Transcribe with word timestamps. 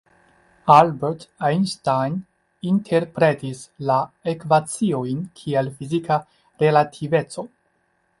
Albert 0.75 1.29
Einstein 1.47 2.15
interpretis 2.71 3.61
la 3.89 3.97
ekvaciojn 4.33 5.21
kiel 5.41 5.71
fizika 5.83 6.19
relativeco. 6.65 7.47